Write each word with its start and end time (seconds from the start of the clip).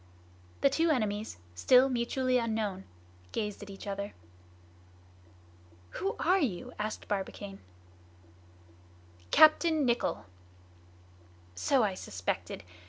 The 0.61 0.69
two 0.71 0.89
enemies, 0.89 1.37
still 1.53 1.87
mutually 1.87 2.39
unknown, 2.39 2.85
gazed 3.33 3.61
at 3.61 3.69
each 3.69 3.85
other. 3.85 4.15
"Who 5.91 6.15
are 6.17 6.39
you?" 6.39 6.73
asked 6.79 7.07
Barbicane. 7.07 7.59
"Captain 9.29 9.85
Nicholl!" 9.85 10.25
"So 11.53 11.83
I 11.83 11.93
suspected. 11.93 12.63